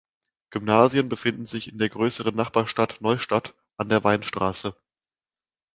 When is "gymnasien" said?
0.49-1.09